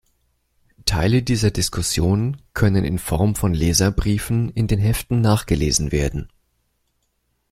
Teile 0.85 1.21
dieser 1.21 1.51
Diskussion 1.51 2.37
können 2.55 2.85
in 2.85 2.97
Form 2.97 3.35
von 3.35 3.53
Leserbriefen 3.53 4.49
in 4.49 4.65
den 4.67 4.79
Heften 4.79 5.21
nachgelesen 5.21 5.91
werden. 5.91 6.27